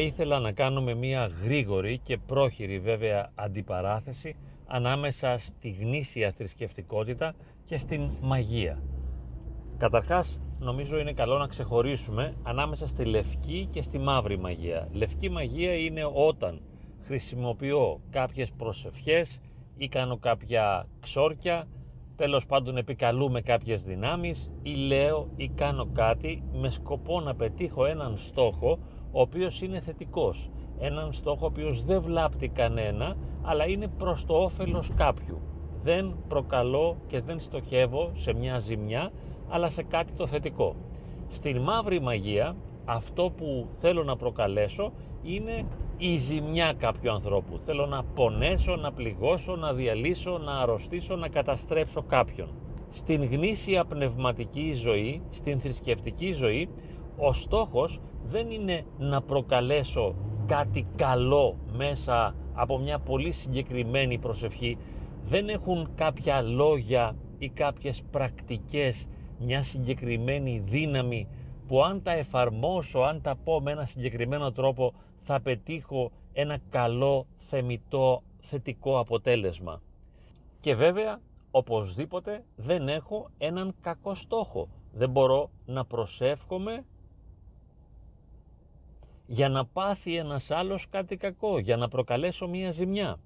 [0.00, 4.36] ήθελα να κάνουμε μία γρήγορη και πρόχειρη βέβαια αντιπαράθεση
[4.66, 8.82] ανάμεσα στη γνήσια θρησκευτικότητα και στην μαγεία.
[9.78, 14.88] Καταρχάς, νομίζω είναι καλό να ξεχωρίσουμε ανάμεσα στη λευκή και στη μαύρη μαγεία.
[14.92, 16.60] Λευκή μαγεία είναι όταν
[17.06, 19.40] χρησιμοποιώ κάποιες προσευχές
[19.76, 21.68] ή κάνω κάποια ξόρκια,
[22.16, 28.16] τέλος πάντων επικαλούμε κάποιες δυνάμεις ή λέω ή κάνω κάτι με σκοπό να πετύχω έναν
[28.16, 28.78] στόχο
[29.12, 30.50] ο οποίος είναι θετικός.
[30.78, 35.38] Έναν στόχο ο οποίος δεν βλάπτει κανένα, αλλά είναι προς το όφελος κάποιου.
[35.82, 39.10] Δεν προκαλώ και δεν στοχεύω σε μια ζημιά,
[39.48, 40.74] αλλά σε κάτι το θετικό.
[41.28, 44.92] Στην μαύρη μαγεία, αυτό που θέλω να προκαλέσω
[45.22, 45.64] είναι
[45.98, 47.58] η ζημιά κάποιου ανθρώπου.
[47.58, 52.48] Θέλω να πονέσω, να πληγώσω, να διαλύσω, να αρρωστήσω, να καταστρέψω κάποιον.
[52.90, 56.68] Στην γνήσια πνευματική ζωή, στην θρησκευτική ζωή,
[57.16, 60.14] ο στόχος δεν είναι να προκαλέσω
[60.46, 64.78] κάτι καλό μέσα από μια πολύ συγκεκριμένη προσευχή.
[65.24, 69.06] Δεν έχουν κάποια λόγια ή κάποιες πρακτικές
[69.38, 71.28] μια συγκεκριμένη δύναμη
[71.66, 77.26] που αν τα εφαρμόσω, αν τα πω με ένα συγκεκριμένο τρόπο θα πετύχω ένα καλό,
[77.38, 79.80] θεμητό, θετικό αποτέλεσμα.
[80.60, 84.68] Και βέβαια, οπωσδήποτε δεν έχω έναν κακό στόχο.
[84.92, 86.84] Δεν μπορώ να προσεύχομαι
[89.32, 93.16] για να πάθει ένας άλλος κάτι κακό, για να προκαλέσω μία ζημιά.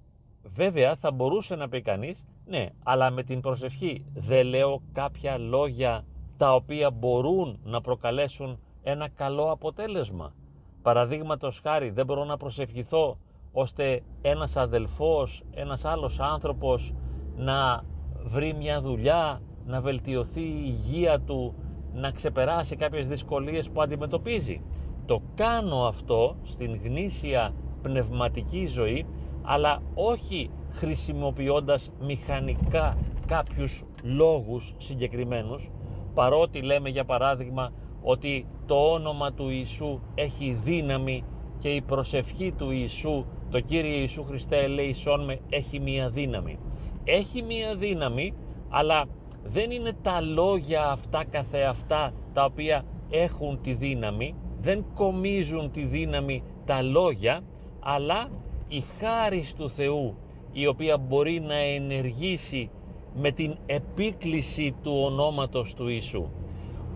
[0.43, 6.05] Βέβαια θα μπορούσε να πει κανείς, ναι, αλλά με την προσευχή δεν λέω κάποια λόγια
[6.37, 10.33] τα οποία μπορούν να προκαλέσουν ένα καλό αποτέλεσμα.
[10.81, 13.17] Παραδείγματος χάρη δεν μπορώ να προσευχηθώ
[13.51, 16.93] ώστε ένας αδελφός, ένας άλλος άνθρωπος
[17.35, 17.83] να
[18.23, 21.55] βρει μια δουλειά, να βελτιωθεί η υγεία του,
[21.93, 24.61] να ξεπεράσει κάποιες δυσκολίες που αντιμετωπίζει.
[25.05, 29.05] Το κάνω αυτό στην γνήσια πνευματική ζωή,
[29.41, 35.69] αλλά όχι χρησιμοποιώντας μηχανικά κάποιους λόγους συγκεκριμένους,
[36.13, 37.71] παρότι λέμε για παράδειγμα
[38.01, 41.23] ότι το όνομα του Ιησού έχει δύναμη
[41.59, 46.59] και η προσευχή του Ιησού, το Κύριε Ιησού Χριστέ ελέησόν με, έχει μία δύναμη.
[47.03, 48.33] Έχει μία δύναμη,
[48.69, 49.05] αλλά
[49.43, 56.43] δεν είναι τα λόγια αυτά καθεαυτά τα οποία έχουν τη δύναμη, δεν κομίζουν τη δύναμη
[56.65, 57.41] τα λόγια,
[57.79, 58.29] αλλά
[58.67, 60.15] η χάρις του Θεού
[60.51, 62.69] η οποία μπορεί να ενεργήσει
[63.15, 66.29] με την επίκληση του ονόματος του Ιησού.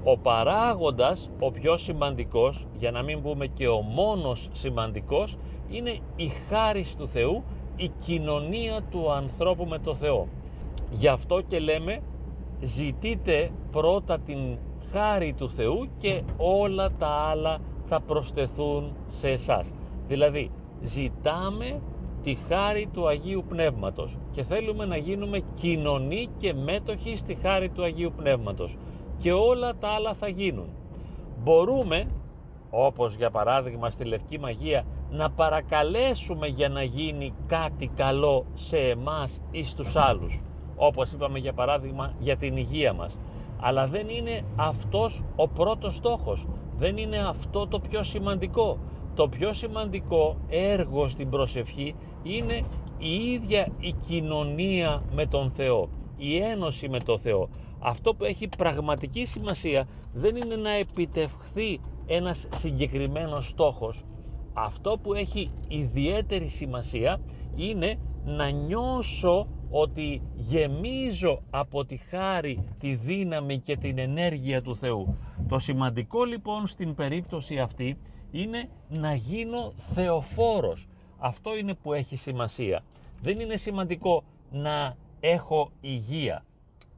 [0.04, 5.38] Ο παράγοντας, ο πιο σημαντικός, για να μην πούμε και ο μόνος σημαντικός,
[5.70, 7.44] είναι η χάρη του Θεού,
[7.76, 10.28] η κοινωνία του ανθρώπου με το Θεό.
[10.92, 12.02] Γι' αυτό και λέμε
[12.62, 14.58] ζητείτε πρώτα την
[14.92, 19.68] χάρη του Θεού και όλα τα άλλα θα προσθεθούν σε εσάς.
[20.08, 20.52] Δηλαδή
[20.84, 21.82] ζητάμε
[22.24, 27.84] τη χάρη του Αγίου Πνεύματος και θέλουμε να γίνουμε κοινωνοί και μέτοχοι στη χάρη του
[27.84, 28.78] Αγίου Πνεύματος
[29.20, 30.68] και όλα τα άλλα θα γίνουν.
[31.44, 32.08] Μπορούμε,
[32.70, 39.42] όπως για παράδειγμα στη Λευκή Μαγεία, να παρακαλέσουμε για να γίνει κάτι καλό σε εμάς
[39.52, 40.42] ή στους άλλους.
[40.76, 43.18] Όπως είπαμε για παράδειγμα για την υγεία μας.
[43.60, 46.46] Αλλά δεν είναι αυτός ο πρώτος στόχος.
[46.78, 48.78] Δεν είναι αυτό το πιο σημαντικό.
[49.16, 52.64] Το πιο σημαντικό έργο στην προσευχή είναι
[52.98, 55.90] η ίδια η κοινωνία με τον Θεό.
[56.18, 57.50] Η ένωση με τον Θεό.
[57.80, 64.04] Αυτό που έχει πραγματική σημασία δεν είναι να επιτευχθεί ένας συγκεκριμένος στόχος.
[64.54, 67.20] Αυτό που έχει ιδιαίτερη σημασία
[67.56, 75.18] είναι να νιώσω ότι γεμίζω από τη χάρη, τη δύναμη και την ενέργεια του Θεού.
[75.48, 77.98] Το σημαντικό λοιπόν στην περίπτωση αυτή
[78.32, 80.88] είναι να γίνω θεοφόρος.
[81.18, 82.84] Αυτό είναι που έχει σημασία.
[83.22, 86.44] Δεν είναι σημαντικό να έχω υγεία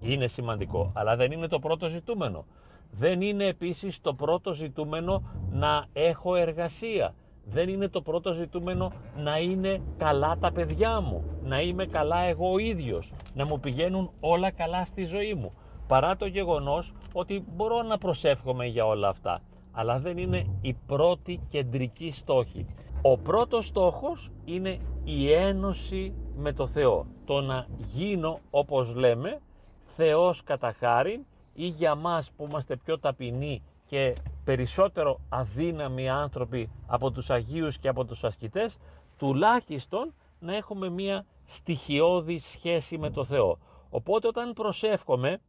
[0.01, 2.45] είναι σημαντικό, αλλά δεν είναι το πρώτο ζητούμενο.
[2.91, 7.13] Δεν είναι επίσης το πρώτο ζητούμενο να έχω εργασία.
[7.51, 12.51] Δεν είναι το πρώτο ζητούμενο να είναι καλά τα παιδιά μου, να είμαι καλά εγώ
[12.51, 15.51] ο ίδιος, να μου πηγαίνουν όλα καλά στη ζωή μου.
[15.87, 21.39] Παρά το γεγονός ότι μπορώ να προσεύχομαι για όλα αυτά, αλλά δεν είναι η πρώτη
[21.49, 22.65] κεντρική στόχη.
[23.01, 27.05] Ο πρώτος στόχος είναι η ένωση με το Θεό.
[27.25, 29.39] Το να γίνω όπως λέμε
[29.85, 31.25] Θεός κατά χάρη
[31.55, 37.87] ή για μας που είμαστε πιο ταπεινοί και περισσότερο αδύναμοι άνθρωποι από τους Αγίους και
[37.87, 38.77] από τους ασκητές,
[39.17, 43.57] τουλάχιστον να έχουμε μία στοιχειώδη σχέση με το Θεό.
[43.89, 45.41] Οπότε όταν προσεύχομαι,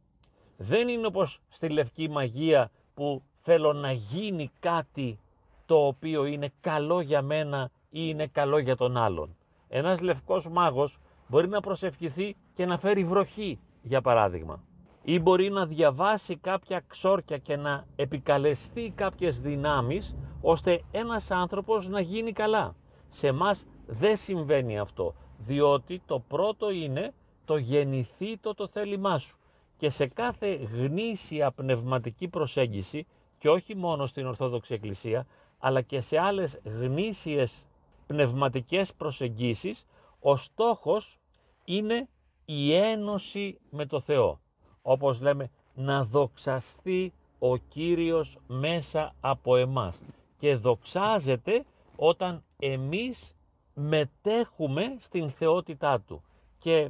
[0.57, 5.19] δεν είναι όπως στη Λευκή Μαγεία που θέλω να γίνει κάτι
[5.65, 9.35] το οποίο είναι καλό για μένα ή είναι καλό για τον άλλον.
[9.67, 10.97] Ένας λευκός μάγος
[11.27, 14.63] μπορεί να προσευχηθεί και να φέρει βροχή, για παράδειγμα.
[15.03, 21.99] Ή μπορεί να διαβάσει κάποια ξόρκια και να επικαλεστεί κάποιες δυνάμεις, ώστε ένας άνθρωπος να
[21.99, 22.75] γίνει καλά.
[23.09, 27.13] Σε μας δεν συμβαίνει αυτό, διότι το πρώτο είναι
[27.45, 29.37] το γεννηθήτο το θέλημά σου.
[29.77, 33.07] Και σε κάθε γνήσια πνευματική προσέγγιση,
[33.37, 35.27] και όχι μόνο στην Ορθόδοξη Εκκλησία,
[35.59, 37.65] αλλά και σε άλλες γνήσιες
[38.07, 39.85] πνευματικές προσεγγίσεις,
[40.19, 41.19] ο στόχος
[41.65, 42.09] είναι
[42.45, 44.42] η ένωση με το Θεό.
[44.85, 49.97] Όπως λέμε, να δοξαστεί ο Κύριος μέσα από εμάς.
[50.37, 51.65] Και δοξάζεται
[51.95, 53.35] όταν εμείς
[53.73, 56.23] μετέχουμε στην θεότητά Του
[56.59, 56.89] και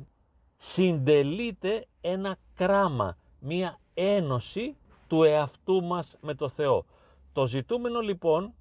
[0.58, 4.76] συντελείται ένα κράμα, μία ένωση
[5.08, 6.86] του εαυτού μας με το Θεό.
[7.34, 8.54] Το ζητούμενο λοιπόν,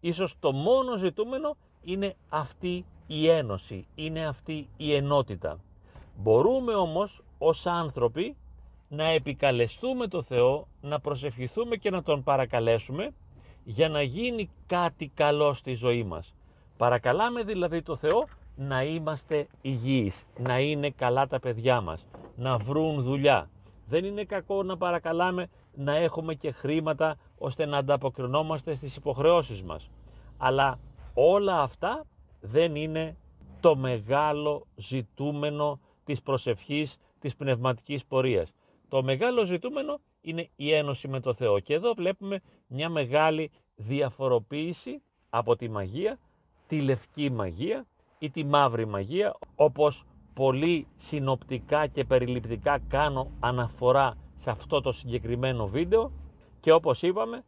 [0.00, 5.58] ίσως το μόνο ζητούμενο, είναι αυτή η ένωση, είναι αυτή η ενότητα.
[6.16, 8.36] Μπορούμε όμως ως άνθρωποι
[8.88, 13.10] να επικαλεστούμε το Θεό, να προσευχηθούμε και να Τον παρακαλέσουμε
[13.64, 16.34] για να γίνει κάτι καλό στη ζωή μας.
[16.76, 18.26] Παρακαλάμε δηλαδή το Θεό
[18.56, 22.06] να είμαστε υγιείς, να είναι καλά τα παιδιά μας,
[22.36, 23.50] να βρουν δουλειά.
[23.86, 29.90] Δεν είναι κακό να παρακαλάμε να έχουμε και χρήματα ώστε να ανταποκρινόμαστε στις υποχρεώσεις μας.
[30.38, 30.78] Αλλά
[31.14, 32.06] όλα αυτά
[32.40, 33.16] δεν είναι
[33.60, 38.52] το μεγάλο ζητούμενο της προσευχής της πνευματικής πορείας.
[38.88, 41.58] Το μεγάλο ζητούμενο είναι η ένωση με το Θεό.
[41.58, 46.18] Και εδώ βλέπουμε μια μεγάλη διαφοροποίηση από τη μαγεία,
[46.66, 47.86] τη λευκή μαγεία
[48.18, 50.04] ή τη μαύρη μαγεία, όπως
[50.34, 56.12] πολύ συνοπτικά και περιληπτικά κάνω αναφορά σε αυτό το συγκεκριμένο βίντεο
[56.60, 57.44] και όπως είπαμε,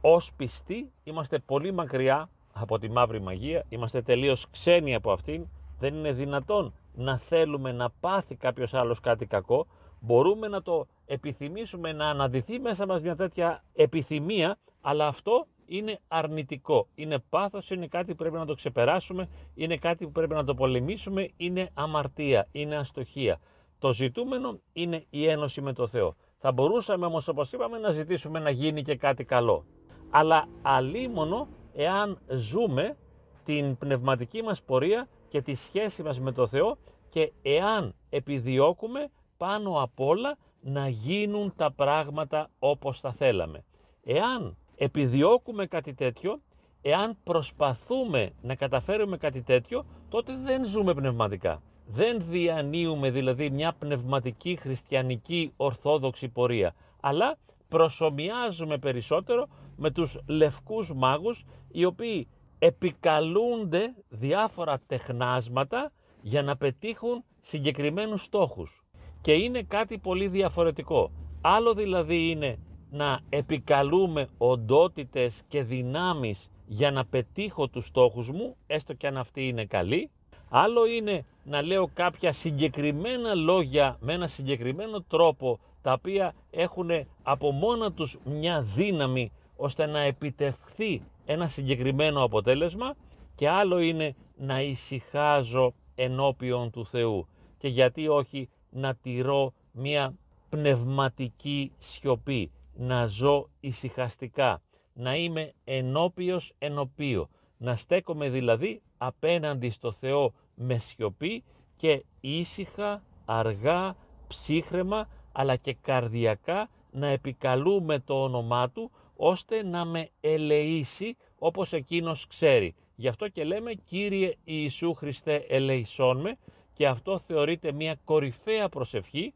[0.00, 5.46] ως πιστοί είμαστε πολύ μακριά από τη μαύρη μαγεία, είμαστε τελείως ξένοι από αυτήν,
[5.78, 9.66] δεν είναι δυνατόν να θέλουμε να πάθει κάποιος άλλος κάτι κακό,
[10.00, 16.86] μπορούμε να το επιθυμήσουμε να αναδυθεί μέσα μας μια τέτοια επιθυμία, αλλά αυτό είναι αρνητικό,
[16.94, 20.54] είναι πάθος, είναι κάτι που πρέπει να το ξεπεράσουμε, είναι κάτι που πρέπει να το
[20.54, 23.40] πολεμήσουμε, είναι αμαρτία, είναι αστοχία.
[23.78, 26.14] Το ζητούμενο είναι η ένωση με το Θεό.
[26.38, 29.64] Θα μπορούσαμε όμως όπως είπαμε να ζητήσουμε να γίνει και κάτι καλό.
[30.10, 32.96] Αλλά αλίμονο εάν ζούμε
[33.44, 36.78] την πνευματική μας πορεία και τη σχέση μας με το Θεό
[37.08, 43.64] και εάν επιδιώκουμε πάνω απ' όλα να γίνουν τα πράγματα όπως θα θέλαμε.
[44.04, 46.40] Εάν επιδιώκουμε κάτι τέτοιο,
[46.82, 51.62] εάν προσπαθούμε να καταφέρουμε κάτι τέτοιο, τότε δεν ζούμε πνευματικά.
[51.86, 57.38] Δεν διανύουμε δηλαδή μια πνευματική χριστιανική ορθόδοξη πορεία, αλλά
[57.68, 59.46] προσωμιάζουμε περισσότερο
[59.76, 62.28] με τους λευκούς μάγους οι οποίοι
[62.58, 65.92] επικαλούνται διάφορα τεχνάσματα
[66.22, 68.85] για να πετύχουν συγκεκριμένους στόχους.
[69.20, 71.10] Και είναι κάτι πολύ διαφορετικό.
[71.40, 72.58] Άλλο δηλαδή είναι
[72.90, 79.48] να επικαλούμε οντότητες και δυνάμεις για να πετύχω τους στόχους μου, έστω και αν αυτοί
[79.48, 80.10] είναι καλοί.
[80.48, 86.90] Άλλο είναι να λέω κάποια συγκεκριμένα λόγια με ένα συγκεκριμένο τρόπο, τα οποία έχουν
[87.22, 92.94] από μόνα τους μια δύναμη ώστε να επιτευχθεί ένα συγκεκριμένο αποτέλεσμα
[93.34, 97.26] και άλλο είναι να ησυχάζω ενώπιον του Θεού
[97.58, 100.14] και γιατί όχι να τηρώ μια
[100.48, 107.28] πνευματική σιωπή, να ζω ησυχαστικά, να είμαι ενώπιος ενωπίο,
[107.58, 111.44] να στέκομαι δηλαδή απέναντι στο Θεό με σιωπή
[111.76, 113.96] και ήσυχα, αργά,
[114.28, 122.26] ψύχρεμα αλλά και καρδιακά να επικαλούμε το όνομά Του ώστε να με ελεήσει όπως Εκείνος
[122.26, 122.74] ξέρει.
[122.96, 126.36] Γι' αυτό και λέμε Κύριε Ιησού Χριστέ ελεησόν με
[126.76, 129.34] και αυτό θεωρείται μια κορυφαία προσευχή,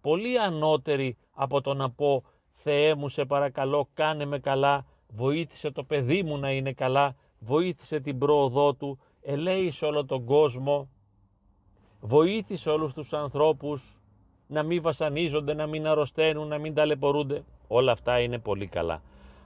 [0.00, 5.84] πολύ ανώτερη από το να πω Θεέ μου σε παρακαλώ κάνε με καλά, βοήθησε το
[5.84, 10.88] παιδί μου να είναι καλά, βοήθησε την πρόοδό του, ελέησε όλο τον κόσμο,
[12.00, 14.00] βοήθησε όλους τους ανθρώπους
[14.46, 17.44] να μην βασανίζονται, να μην αρρωσταίνουν, να μην ταλαιπωρούνται.
[17.68, 19.02] Όλα αυτά είναι πολύ καλά.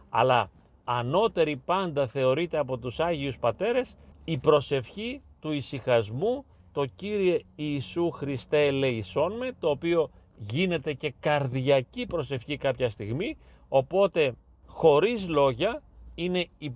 [0.08, 0.50] Αλλά
[0.84, 6.44] ανώτερη πάντα θεωρείται από τους Άγιους Πατέρες η προσευχή του ησυχασμού
[6.76, 13.36] το Κύριε Ιησού Χριστέ ελεησόν με, το οποίο γίνεται και καρδιακή προσευχή κάποια στιγμή,
[13.68, 14.34] οπότε
[14.66, 15.82] χωρίς λόγια
[16.14, 16.72] είναι η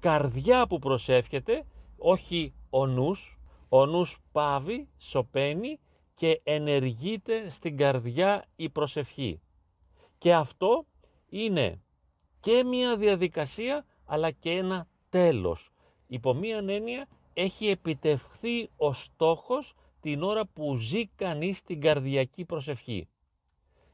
[0.00, 1.64] καρδιά που προσεύχεται,
[1.98, 5.78] όχι ο νους, ο νους πάβει, σωπαίνει
[6.14, 9.40] και ενεργείται στην καρδιά η προσευχή.
[10.18, 10.86] Και αυτό
[11.28, 11.80] είναι
[12.40, 15.72] και μια διαδικασία αλλά και ένα τέλος.
[16.06, 23.08] Υπό μίαν έννοια έχει επιτευχθεί ο στόχος την ώρα που ζει κανείς την καρδιακή προσευχή.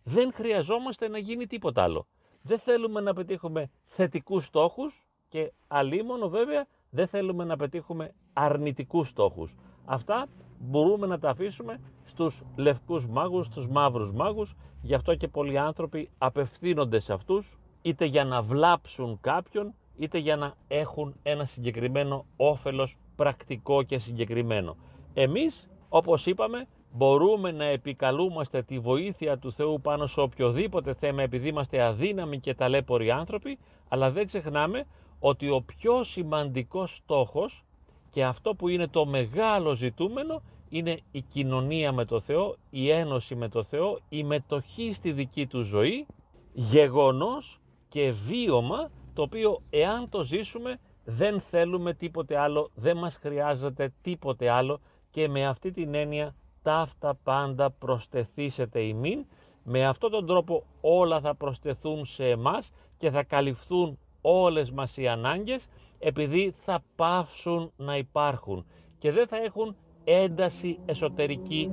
[0.04, 2.06] Δεν χρειαζόμαστε να γίνει τίποτα άλλο.
[2.42, 9.54] Δεν θέλουμε να πετύχουμε θετικούς στόχους και αλίμονο βέβαια δεν θέλουμε να πετύχουμε αρνητικούς στόχους.
[9.84, 10.26] Αυτά
[10.58, 16.10] μπορούμε να τα αφήσουμε στους λευκούς μάγους, στους μαύρους μάγους, γι' αυτό και πολλοί άνθρωποι
[16.18, 22.96] απευθύνονται σε αυτούς, είτε για να βλάψουν κάποιον, είτε για να έχουν ένα συγκεκριμένο όφελος
[23.18, 24.76] πρακτικό και συγκεκριμένο.
[25.14, 31.48] Εμείς, όπως είπαμε, μπορούμε να επικαλούμαστε τη βοήθεια του Θεού πάνω σε οποιοδήποτε θέμα επειδή
[31.48, 33.58] είμαστε αδύναμοι και ταλέποροι άνθρωποι,
[33.88, 34.86] αλλά δεν ξεχνάμε
[35.18, 37.64] ότι ο πιο σημαντικός στόχος
[38.10, 43.34] και αυτό που είναι το μεγάλο ζητούμενο είναι η κοινωνία με το Θεό, η ένωση
[43.34, 46.06] με το Θεό, η μετοχή στη δική του ζωή,
[46.52, 50.78] γεγονός και βίωμα το οποίο εάν το ζήσουμε
[51.10, 57.18] δεν θέλουμε τίποτε άλλο, δεν μας χρειάζεται τίποτε άλλο και με αυτή την έννοια ταύτα
[57.22, 59.26] πάντα προστεθήσετε ημίν.
[59.64, 65.08] Με αυτόν τον τρόπο όλα θα προσθεθούν σε εμάς και θα καλυφθούν όλες μας οι
[65.08, 65.66] ανάγκες
[65.98, 68.66] επειδή θα πάυσουν να υπάρχουν
[68.98, 71.70] και δεν θα έχουν ένταση εσωτερική,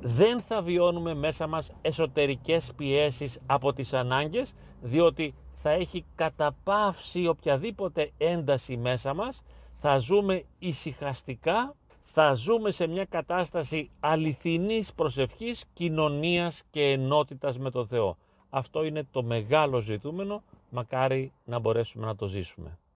[0.00, 8.10] δεν θα βιώνουμε μέσα μας εσωτερικές πιέσεις από τις ανάγκες, διότι θα έχει καταπαύσει οποιαδήποτε
[8.18, 9.42] ένταση μέσα μας,
[9.80, 17.86] θα ζούμε ησυχαστικά, θα ζούμε σε μια κατάσταση αληθινής προσευχής, κοινωνίας και ενότητας με το
[17.86, 18.16] Θεό.
[18.50, 22.78] Αυτό είναι το μεγάλο ζητούμενο, μακάρι να μπορέσουμε να το ζήσουμε.